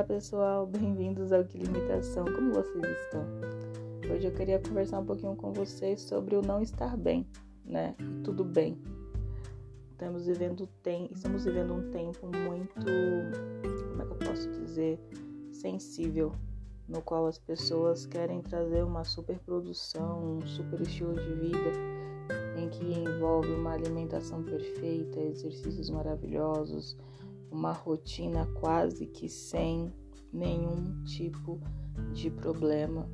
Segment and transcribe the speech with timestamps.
[0.00, 3.22] Olá pessoal, bem-vindos ao Que Limitação, como vocês estão?
[4.10, 7.26] Hoje eu queria conversar um pouquinho com vocês sobre o não estar bem,
[7.66, 7.94] né?
[8.24, 8.78] Tudo bem.
[9.90, 12.76] Estamos vivendo, tem, estamos vivendo um tempo muito,
[13.90, 14.98] como é que eu posso dizer,
[15.52, 16.32] sensível,
[16.88, 21.72] no qual as pessoas querem trazer uma super produção, um super estilo de vida,
[22.56, 26.96] em que envolve uma alimentação perfeita, exercícios maravilhosos,
[27.50, 29.92] uma rotina quase que sem
[30.32, 31.60] nenhum tipo
[32.12, 33.08] de problema,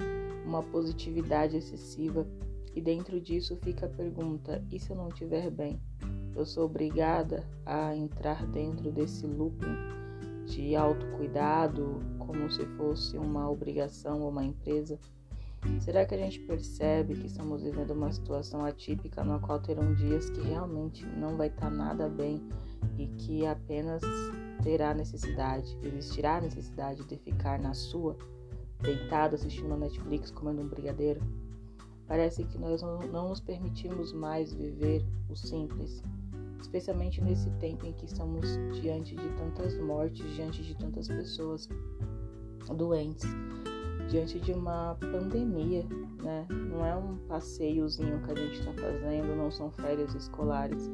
[0.44, 2.26] uma positividade excessiva.
[2.74, 5.80] E dentro disso fica a pergunta: e se eu não estiver bem?
[6.34, 9.96] Eu sou obrigada a entrar dentro desse looping
[10.44, 14.98] de autocuidado como se fosse uma obrigação ou uma empresa?
[15.80, 20.30] Será que a gente percebe que estamos vivendo uma situação atípica na qual terão dias
[20.30, 22.40] que realmente não vai estar nada bem
[22.98, 24.02] e que apenas
[24.62, 28.16] terá necessidade, existirá necessidade de ficar na sua,
[28.80, 31.20] deitado assistindo a Netflix comendo um brigadeiro?
[32.06, 36.02] Parece que nós não nos permitimos mais viver o simples,
[36.60, 38.46] especialmente nesse tempo em que estamos
[38.80, 41.68] diante de tantas mortes, diante de tantas pessoas
[42.76, 43.24] doentes,
[44.08, 45.84] diante de uma pandemia,
[46.22, 46.46] né?
[46.48, 50.90] Não é um passeiozinho que a gente está fazendo, não são férias escolares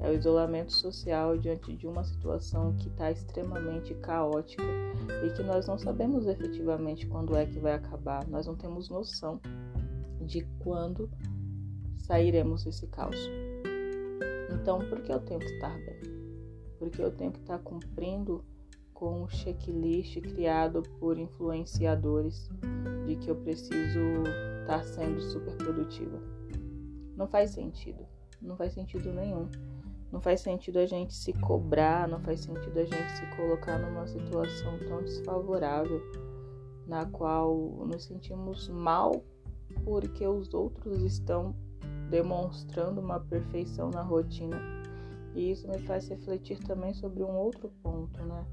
[0.00, 4.62] é o isolamento social diante de uma situação que está extremamente caótica
[5.24, 9.40] e que nós não sabemos efetivamente quando é que vai acabar, nós não temos noção
[10.20, 11.10] de quando
[11.96, 13.16] sairemos desse caos.
[14.52, 16.00] Então, por que eu tenho que estar bem?
[16.78, 18.44] Porque eu tenho que estar cumprindo
[18.94, 22.50] com o checklist criado por influenciadores
[23.06, 24.00] de que eu preciso
[24.60, 26.20] estar sendo super produtiva.
[27.16, 28.04] Não faz sentido,
[28.40, 29.48] não faz sentido nenhum.
[30.10, 34.06] Não faz sentido a gente se cobrar, não faz sentido a gente se colocar numa
[34.06, 36.00] situação tão desfavorável
[36.86, 37.54] na qual
[37.86, 39.22] nos sentimos mal
[39.84, 41.54] porque os outros estão
[42.10, 44.58] demonstrando uma perfeição na rotina.
[45.34, 48.46] E isso me faz refletir também sobre um outro ponto, né?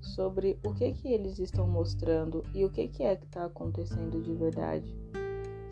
[0.00, 4.22] Sobre o que que eles estão mostrando e o que que é que está acontecendo
[4.22, 4.94] de verdade.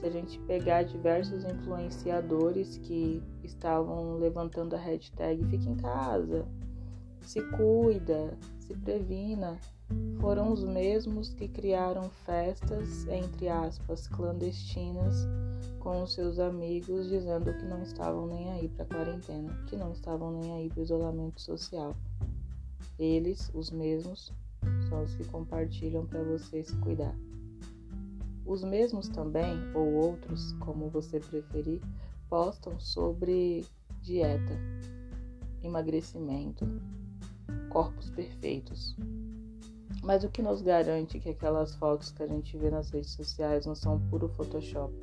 [0.01, 6.47] Se a gente pegar diversos influenciadores que estavam levantando a hashtag Fica em casa,
[7.23, 9.59] se cuida, se previna,
[10.21, 15.27] foram os mesmos que criaram festas, entre aspas, clandestinas
[15.79, 19.93] com os seus amigos, dizendo que não estavam nem aí para a quarentena, que não
[19.93, 21.95] estavam nem aí para o isolamento social.
[22.99, 24.33] Eles, os mesmos,
[24.89, 27.15] são os que compartilham para você se cuidar.
[28.47, 31.81] Os mesmos também, ou outros, como você preferir,
[32.29, 33.67] postam sobre
[34.01, 34.57] dieta,
[35.63, 36.65] emagrecimento,
[37.69, 38.97] corpos perfeitos.
[40.03, 43.67] Mas o que nos garante que aquelas fotos que a gente vê nas redes sociais
[43.67, 44.95] não são puro Photoshop?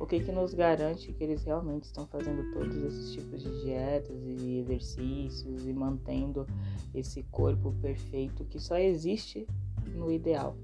[0.00, 4.20] O que, que nos garante que eles realmente estão fazendo todos esses tipos de dietas
[4.24, 6.44] e exercícios e mantendo
[6.92, 9.46] esse corpo perfeito que só existe
[9.94, 10.56] no ideal?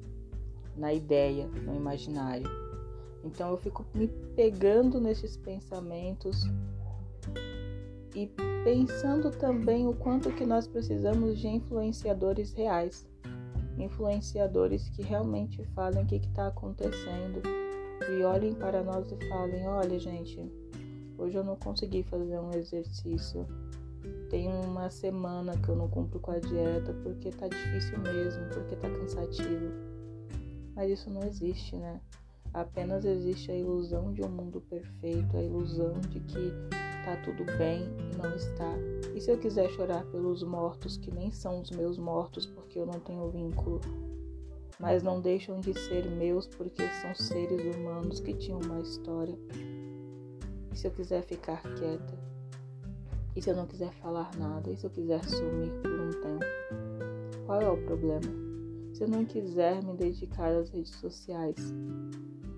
[0.78, 2.48] Na ideia, no imaginário.
[3.24, 6.44] Então eu fico me pegando nesses pensamentos
[8.14, 8.30] e
[8.64, 13.06] pensando também o quanto que nós precisamos de influenciadores reais,
[13.76, 17.42] influenciadores que realmente falem o que está acontecendo
[18.10, 20.50] e olhem para nós e falem, olha gente,
[21.16, 23.46] hoje eu não consegui fazer um exercício,
[24.30, 28.76] tem uma semana que eu não cumpro com a dieta porque tá difícil mesmo, porque
[28.76, 29.87] tá cansativo.
[30.78, 32.00] Mas isso não existe, né?
[32.54, 36.52] Apenas existe a ilusão de um mundo perfeito, a ilusão de que
[37.04, 38.74] tá tudo bem e não está.
[39.12, 42.86] E se eu quiser chorar pelos mortos que nem são os meus mortos porque eu
[42.86, 43.80] não tenho vínculo,
[44.78, 49.36] mas não deixam de ser meus porque são seres humanos que tinham uma história?
[50.72, 52.16] E se eu quiser ficar quieta?
[53.34, 54.70] E se eu não quiser falar nada?
[54.70, 56.44] E se eu quiser sumir por um tempo?
[57.46, 58.47] Qual é o problema?
[58.98, 61.72] Se eu não quiser me dedicar às redes sociais,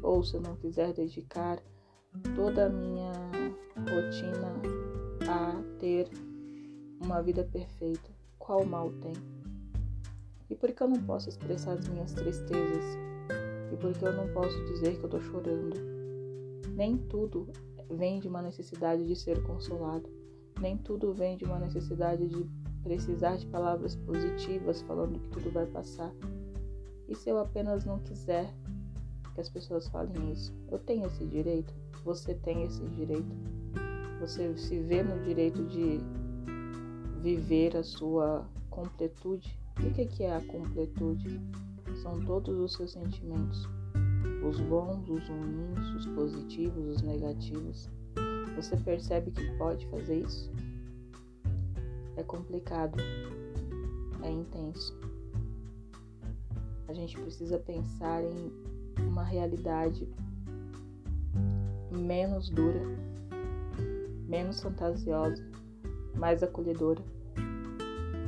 [0.02, 1.62] ou se eu não quiser dedicar
[2.34, 3.12] toda a minha
[3.76, 4.50] rotina
[5.28, 6.08] a ter
[6.98, 8.08] uma vida perfeita,
[8.38, 9.12] qual mal tem?
[10.48, 12.84] E por que eu não posso expressar as minhas tristezas?
[13.70, 15.76] E por que eu não posso dizer que eu tô chorando?
[16.74, 17.48] Nem tudo
[17.90, 20.08] vem de uma necessidade de ser consolado.
[20.58, 22.48] Nem tudo vem de uma necessidade de
[22.82, 26.12] precisar de palavras positivas falando que tudo vai passar.
[27.08, 28.52] E se eu apenas não quiser
[29.34, 30.54] que as pessoas falem isso?
[30.70, 31.72] Eu tenho esse direito?
[32.04, 33.34] Você tem esse direito?
[34.20, 36.00] Você se vê no direito de
[37.20, 41.40] viver a sua completude o que é a completude?
[42.02, 43.68] São todos os seus sentimentos,
[44.46, 47.88] os bons, os ruins, os positivos, os negativos.
[48.56, 50.50] Você percebe que pode fazer isso?
[52.16, 52.96] É complicado,
[54.22, 54.98] é intenso.
[56.88, 58.52] A gente precisa pensar em
[59.06, 60.08] uma realidade
[61.90, 62.80] menos dura,
[64.26, 65.42] menos fantasiosa,
[66.14, 67.02] mais acolhedora,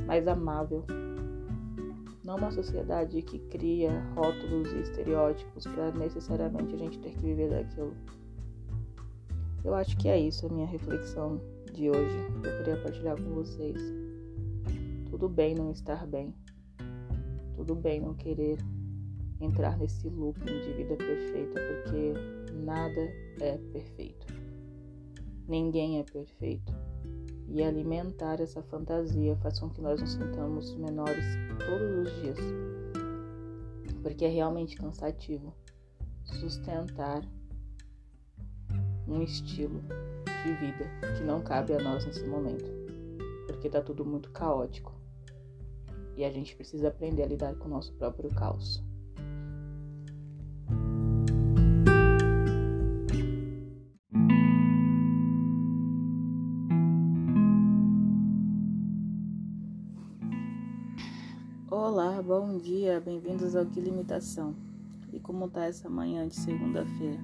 [0.07, 0.85] mais amável.
[2.23, 7.49] Não uma sociedade que cria rótulos e estereótipos para necessariamente a gente ter que viver
[7.49, 7.93] daquilo.
[9.63, 11.39] Eu acho que é isso a minha reflexão
[11.73, 12.15] de hoje.
[12.43, 13.81] Eu queria partilhar com vocês.
[15.09, 16.33] Tudo bem não estar bem.
[17.55, 18.59] Tudo bem não querer
[19.41, 23.01] entrar nesse looping de vida perfeita, porque nada
[23.41, 24.27] é perfeito.
[25.47, 26.71] Ninguém é perfeito.
[27.49, 31.25] E alimentar essa fantasia faz com que nós nos sintamos menores
[31.59, 32.37] todos os dias.
[34.01, 35.53] Porque é realmente cansativo
[36.23, 37.21] sustentar
[39.07, 39.81] um estilo
[40.43, 40.85] de vida
[41.17, 42.69] que não cabe a nós nesse momento.
[43.47, 44.93] Porque tá tudo muito caótico.
[46.17, 48.83] E a gente precisa aprender a lidar com o nosso próprio caos.
[61.71, 64.53] Olá, bom dia, bem-vindos ao Que Limitação.
[65.11, 67.19] E como tá essa manhã de segunda-feira?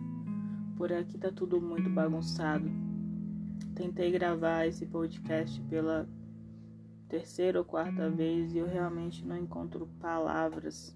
[0.77, 2.88] Por aqui tá tudo muito bagunçado.
[3.75, 6.07] Tentei gravar esse podcast pela
[7.07, 10.95] terceira ou quarta vez e eu realmente não encontro palavras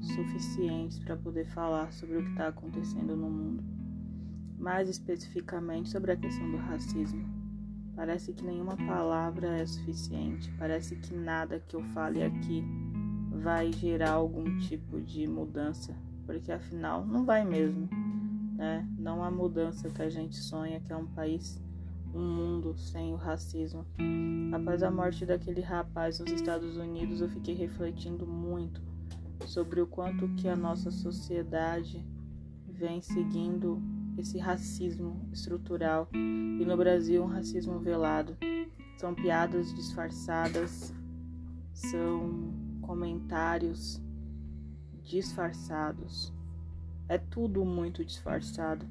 [0.00, 3.64] suficientes para poder falar sobre o que está acontecendo no mundo.
[4.58, 7.24] Mais especificamente sobre a questão do racismo.
[7.94, 12.64] Parece que nenhuma palavra é suficiente, parece que nada que eu fale aqui
[13.42, 17.88] vai gerar algum tipo de mudança, porque afinal não vai mesmo,
[18.56, 18.86] né?
[18.98, 21.60] Não há mudança que a gente sonha, que é um país,
[22.14, 23.86] um mundo sem o racismo.
[24.52, 28.80] Após a morte daquele rapaz nos Estados Unidos, eu fiquei refletindo muito
[29.46, 32.04] sobre o quanto que a nossa sociedade
[32.66, 33.80] vem seguindo
[34.16, 38.36] esse racismo estrutural e no Brasil um racismo velado.
[38.96, 40.92] São piadas disfarçadas,
[41.72, 42.52] são
[42.82, 44.02] comentários
[45.04, 46.32] disfarçados.
[47.08, 48.84] É tudo muito disfarçado,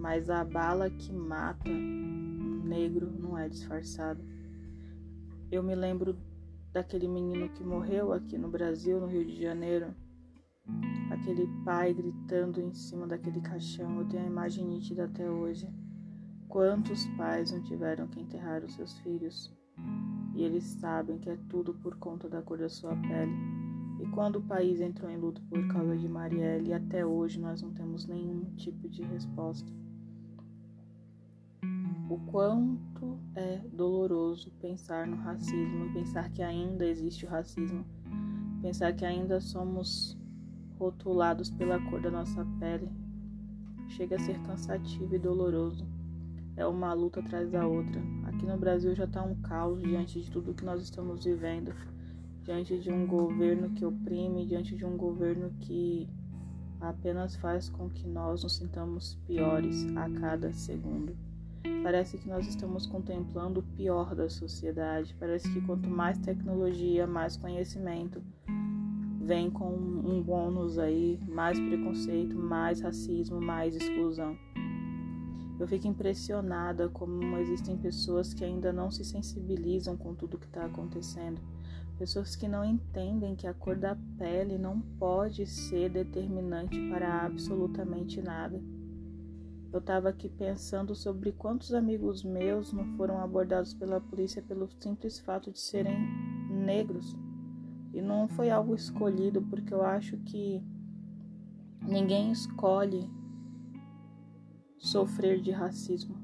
[0.00, 4.24] mas a bala que mata um negro não é disfarçado.
[5.52, 6.16] Eu me lembro
[6.72, 9.94] daquele menino que morreu aqui no Brasil, no Rio de Janeiro.
[11.10, 13.98] Aquele pai gritando em cima daquele caixão.
[13.98, 15.68] Eu tenho a imagem nítida até hoje.
[16.48, 19.54] Quantos pais não tiveram que enterrar os seus filhos?
[20.34, 23.34] E eles sabem que é tudo por conta da cor da sua pele.
[24.00, 27.70] E quando o país entrou em luto por causa de Marielle, até hoje nós não
[27.74, 29.79] temos nenhum tipo de resposta
[32.10, 37.84] o quanto é doloroso pensar no racismo pensar que ainda existe o racismo,
[38.60, 40.18] pensar que ainda somos
[40.76, 42.90] rotulados pela cor da nossa pele.
[43.90, 45.86] Chega a ser cansativo e doloroso.
[46.56, 48.02] É uma luta atrás da outra.
[48.24, 51.72] Aqui no Brasil já está um caos diante de tudo que nós estamos vivendo,
[52.42, 56.08] diante de um governo que oprime, diante de um governo que
[56.80, 61.29] apenas faz com que nós nos sintamos piores a cada segundo.
[61.82, 65.16] Parece que nós estamos contemplando o pior da sociedade.
[65.18, 68.22] Parece que quanto mais tecnologia, mais conhecimento
[69.20, 74.36] vem com um bônus aí, mais preconceito, mais racismo, mais exclusão.
[75.58, 80.64] Eu fico impressionada como existem pessoas que ainda não se sensibilizam com tudo que está
[80.64, 81.40] acontecendo.
[81.98, 88.22] Pessoas que não entendem que a cor da pele não pode ser determinante para absolutamente
[88.22, 88.58] nada.
[89.72, 95.20] Eu estava aqui pensando sobre quantos amigos meus não foram abordados pela polícia pelo simples
[95.20, 95.96] fato de serem
[96.50, 97.16] negros.
[97.94, 100.60] E não foi algo escolhido, porque eu acho que
[101.82, 103.08] ninguém escolhe
[104.76, 106.16] sofrer de racismo.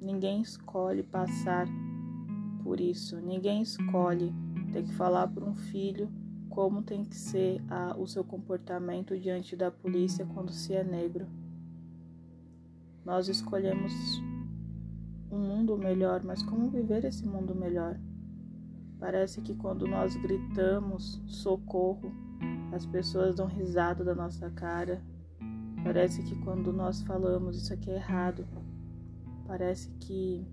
[0.00, 1.66] Ninguém escolhe passar
[2.62, 3.20] por isso.
[3.20, 4.32] Ninguém escolhe
[4.72, 6.10] ter que falar para um filho
[6.48, 11.26] como tem que ser a, o seu comportamento diante da polícia quando se é negro.
[13.08, 14.22] Nós escolhemos
[15.30, 17.98] um mundo melhor, mas como viver esse mundo melhor?
[19.00, 22.12] Parece que quando nós gritamos socorro,
[22.70, 25.02] as pessoas dão risada da nossa cara.
[25.82, 28.46] Parece que quando nós falamos isso aqui é errado,
[29.46, 30.46] parece que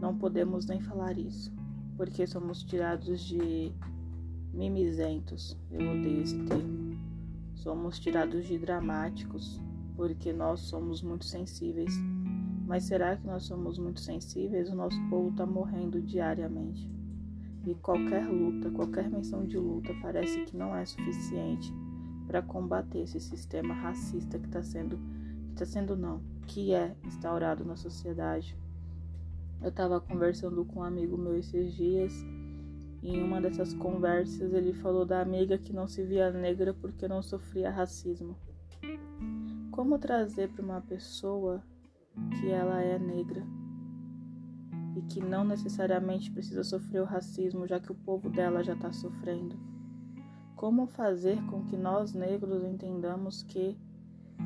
[0.00, 1.52] não podemos nem falar isso,
[1.96, 3.72] porque somos tirados de
[4.54, 6.96] mimizentos, eu odeio esse termo.
[7.56, 9.60] Somos tirados de dramáticos
[9.96, 11.92] porque nós somos muito sensíveis.
[12.66, 14.68] Mas será que nós somos muito sensíveis?
[14.70, 16.90] O nosso povo está morrendo diariamente.
[17.66, 21.72] E qualquer luta, qualquer menção de luta parece que não é suficiente
[22.26, 24.98] para combater esse sistema racista que está sendo,
[25.52, 28.56] está sendo não, que é instaurado na sociedade.
[29.62, 32.12] Eu estava conversando com um amigo meu esses dias
[33.02, 37.08] e em uma dessas conversas ele falou da amiga que não se via negra porque
[37.08, 38.36] não sofria racismo.
[39.76, 41.62] Como trazer para uma pessoa
[42.40, 43.46] que ela é negra
[44.96, 48.90] e que não necessariamente precisa sofrer o racismo, já que o povo dela já está
[48.90, 49.54] sofrendo?
[50.56, 53.76] Como fazer com que nós negros entendamos que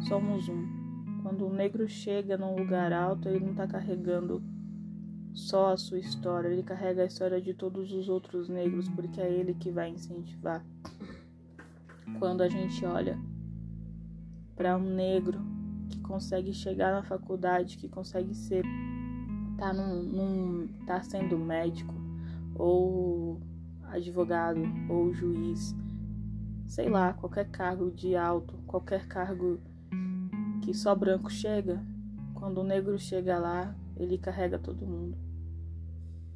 [0.01, 0.67] somos um?
[1.23, 4.43] Quando o negro chega num lugar alto, ele não está carregando
[5.33, 9.33] só a sua história, ele carrega a história de todos os outros negros, porque é
[9.33, 10.67] ele que vai incentivar.
[12.19, 13.17] Quando a gente olha
[14.61, 15.41] para um negro
[15.89, 18.63] que consegue chegar na faculdade, que consegue ser
[19.57, 21.95] tá num, num tá sendo médico
[22.55, 23.41] ou
[23.85, 25.75] advogado ou juiz,
[26.67, 29.59] sei lá, qualquer cargo de alto, qualquer cargo
[30.61, 31.83] que só branco chega,
[32.35, 35.17] quando o negro chega lá, ele carrega todo mundo.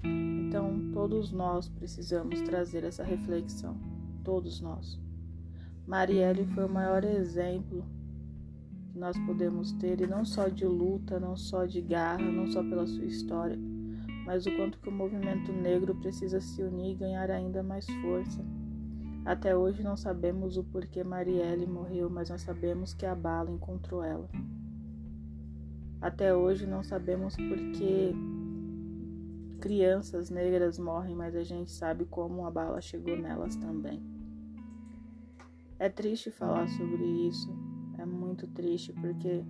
[0.03, 3.77] Então, todos nós precisamos trazer essa reflexão,
[4.25, 4.99] todos nós.
[5.87, 7.85] Marielle foi o maior exemplo
[8.95, 12.63] que nós podemos ter, e não só de luta, não só de garra, não só
[12.63, 13.59] pela sua história,
[14.25, 18.41] mas o quanto que o movimento negro precisa se unir e ganhar ainda mais força.
[19.25, 24.05] Até hoje não sabemos o porquê Marielle morreu, mas nós sabemos que a bala encontrou
[24.05, 24.29] ela.
[26.01, 28.15] Até hoje não sabemos porquê
[29.61, 34.01] crianças negras morrem, mas a gente sabe como a bala chegou nelas também.
[35.81, 37.51] É triste falar sobre isso,
[38.35, 39.45] muito triste porque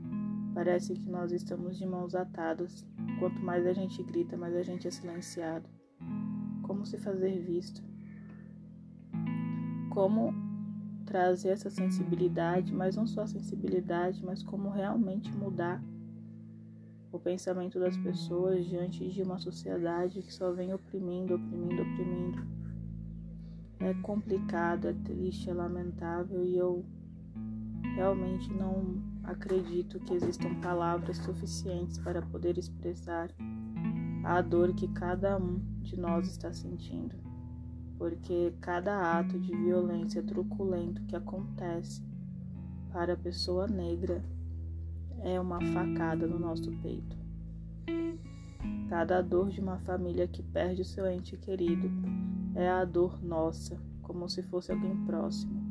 [0.53, 2.87] parece que nós estamos de mãos atadas.
[3.19, 5.67] Quanto mais a gente grita, mais a gente é silenciado.
[6.63, 7.83] Como se fazer visto?
[9.91, 10.35] Como
[11.07, 15.83] trazer essa sensibilidade, mas não só a sensibilidade, mas como realmente mudar
[17.11, 22.47] o pensamento das pessoas diante de uma sociedade que só vem oprimindo, oprimindo, oprimindo.
[23.81, 26.85] É complicado, é triste, é lamentável e eu
[27.95, 33.31] Realmente não acredito que existam palavras suficientes para poder expressar
[34.25, 37.15] a dor que cada um de nós está sentindo,
[37.97, 42.03] porque cada ato de violência truculento que acontece
[42.93, 44.25] para a pessoa negra
[45.21, 47.17] é uma facada no nosso peito.
[48.89, 51.89] Cada dor de uma família que perde o seu ente querido
[52.57, 55.64] é a dor nossa, como se fosse alguém próximo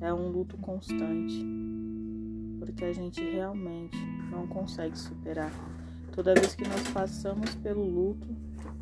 [0.00, 1.44] é um luto constante,
[2.58, 3.96] porque a gente realmente
[4.30, 5.52] não consegue superar.
[6.12, 8.28] Toda vez que nós passamos pelo luto,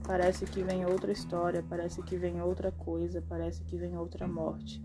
[0.06, 4.82] parece que vem outra história, parece que vem outra coisa, parece que vem outra morte.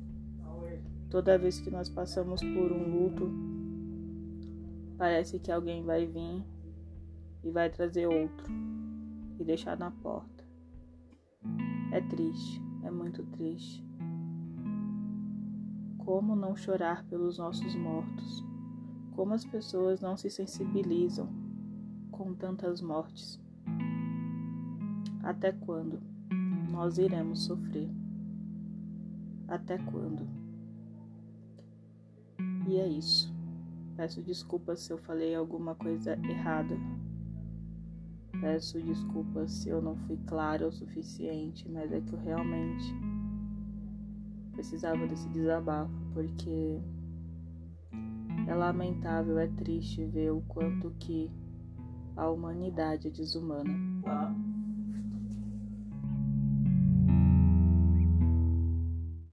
[1.10, 3.30] Toda vez que nós passamos por um luto,
[4.98, 6.44] parece que alguém vai vir
[7.44, 8.52] e vai trazer outro
[9.40, 10.44] e deixar na porta.
[11.92, 13.91] É triste, é muito triste.
[16.12, 18.46] Como não chorar pelos nossos mortos?
[19.15, 21.30] Como as pessoas não se sensibilizam
[22.12, 23.39] com tantas mortes?
[25.24, 26.01] Até quando
[26.70, 27.89] nós iremos sofrer?
[29.48, 30.27] Até quando?
[32.68, 33.34] E é isso.
[33.96, 36.75] Peço desculpas se eu falei alguma coisa errada.
[38.41, 42.94] Peço desculpas se eu não fui clara o suficiente, mas é que eu realmente
[44.51, 46.80] precisava desse desabafo, porque
[48.48, 51.32] é lamentável, é triste ver o quanto que
[52.15, 53.74] a humanidade é desumana.